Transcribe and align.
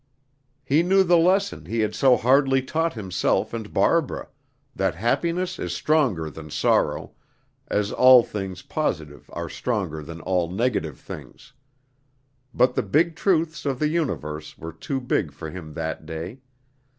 He 0.65 0.81
knew 0.81 1.03
the 1.03 1.15
lesson 1.19 1.65
he 1.67 1.81
had 1.81 1.93
so 1.93 2.17
hardly 2.17 2.63
taught 2.63 2.93
himself 2.93 3.53
and 3.53 3.71
Barbara: 3.71 4.29
that 4.75 4.95
happiness 4.95 5.59
is 5.59 5.75
stronger 5.75 6.31
than 6.31 6.49
sorrow, 6.49 7.11
as 7.67 7.91
all 7.91 8.23
things 8.23 8.63
positive 8.63 9.29
are 9.31 9.47
stronger 9.47 10.01
than 10.01 10.19
all 10.19 10.49
negative 10.49 10.99
things. 10.99 11.53
But 12.51 12.73
the 12.73 12.81
big 12.81 13.15
truths 13.15 13.63
of 13.63 13.77
the 13.77 13.89
universe 13.89 14.57
were 14.57 14.73
too 14.73 14.99
big 14.99 15.31
for 15.31 15.51
him 15.51 15.75
that 15.75 16.03
day. 16.07 16.39